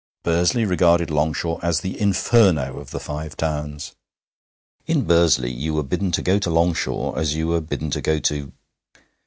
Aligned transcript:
Bursley 0.23 0.65
regarded 0.65 1.11
Longshaw 1.11 1.59
as 1.61 1.81
the 1.81 1.95
Inferno 2.01 2.79
of 2.79 2.89
the 2.89 2.99
Five 2.99 3.37
Towns. 3.37 3.93
In 4.87 5.03
Bursley 5.03 5.51
you 5.51 5.75
were 5.75 5.83
bidden 5.83 6.11
to 6.13 6.23
go 6.23 6.39
to 6.39 6.49
Longshaw 6.49 7.13
as 7.13 7.35
you 7.35 7.47
were 7.49 7.61
bidden 7.61 7.91
to 7.91 8.01
go 8.01 8.17
to 8.17 8.51